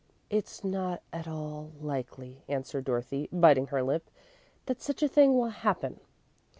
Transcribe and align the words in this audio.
"It's 0.31 0.63
not 0.63 1.03
at 1.13 1.27
all 1.27 1.73
likely," 1.79 2.43
answered 2.49 2.85
Dorothy, 2.85 3.29
biting 3.31 3.67
her 3.67 3.83
lip, 3.83 4.09
"that 4.65 4.81
such 4.81 5.03
a 5.03 5.07
thing 5.07 5.35
will 5.37 5.49
happen." 5.49 5.99